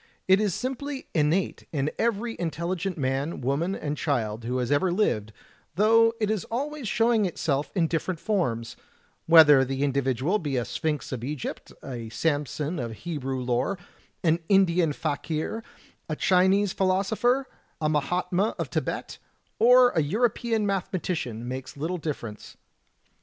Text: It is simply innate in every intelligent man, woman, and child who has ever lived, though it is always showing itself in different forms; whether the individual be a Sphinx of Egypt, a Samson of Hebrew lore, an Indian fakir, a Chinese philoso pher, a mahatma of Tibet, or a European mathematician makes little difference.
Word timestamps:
It 0.27 0.41
is 0.41 0.55
simply 0.55 1.09
innate 1.13 1.67
in 1.71 1.91
every 1.99 2.35
intelligent 2.39 2.97
man, 2.97 3.39
woman, 3.41 3.75
and 3.75 3.95
child 3.95 4.45
who 4.45 4.57
has 4.57 4.71
ever 4.71 4.91
lived, 4.91 5.31
though 5.75 6.13
it 6.19 6.31
is 6.31 6.43
always 6.45 6.87
showing 6.87 7.27
itself 7.27 7.71
in 7.75 7.85
different 7.85 8.19
forms; 8.19 8.75
whether 9.27 9.63
the 9.63 9.83
individual 9.83 10.39
be 10.39 10.57
a 10.57 10.65
Sphinx 10.65 11.11
of 11.11 11.23
Egypt, 11.23 11.71
a 11.83 12.09
Samson 12.09 12.79
of 12.79 12.93
Hebrew 12.93 13.41
lore, 13.41 13.77
an 14.23 14.39
Indian 14.49 14.91
fakir, 14.91 15.63
a 16.09 16.15
Chinese 16.15 16.73
philoso 16.73 17.15
pher, 17.15 17.43
a 17.79 17.87
mahatma 17.87 18.55
of 18.57 18.71
Tibet, 18.71 19.19
or 19.59 19.91
a 19.91 20.01
European 20.01 20.65
mathematician 20.65 21.47
makes 21.47 21.77
little 21.77 21.99
difference. 21.99 22.57